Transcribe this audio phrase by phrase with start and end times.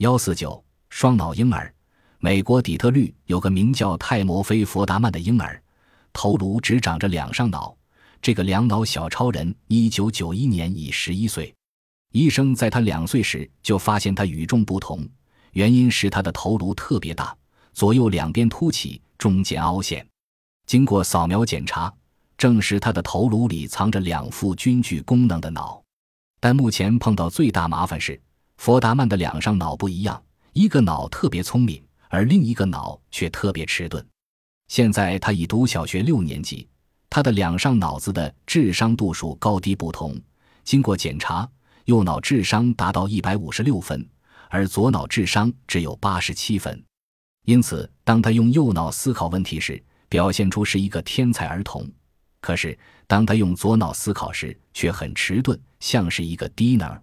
[0.00, 1.70] 幺四九双脑婴儿，
[2.20, 5.62] 美国底特律有个名叫泰摩菲·佛达曼的婴儿，
[6.10, 7.76] 头颅只长着两上脑。
[8.22, 11.54] 这个两脑小超人，一九九一年已十一岁。
[12.12, 15.06] 医生在他两岁时就发现他与众不同，
[15.52, 17.36] 原因是他的头颅特别大，
[17.74, 20.06] 左右两边凸起，中间凹陷。
[20.64, 21.92] 经过扫描检查，
[22.38, 25.82] 证实他的头颅里藏着两副均具功能的脑。
[26.40, 28.18] 但目前碰到最大麻烦是，
[28.60, 30.22] 佛达曼的两上脑不一样，
[30.52, 34.06] 一个脑特别聪明，而另一个脑却特别迟钝。
[34.68, 36.68] 现在他已读小学六年级。
[37.08, 40.14] 他的两上脑子的智商度数高低不同，
[40.62, 41.48] 经过检查，
[41.86, 44.06] 右脑智商达到一百五十六分，
[44.50, 46.84] 而左脑智商只有八十七分。
[47.46, 51.86] 因此，当他用右脑思考问题时，表现出是一个天才儿童；
[52.42, 57.02] 可是，当他用左脑思考时，却很迟钝，像是一个低能儿。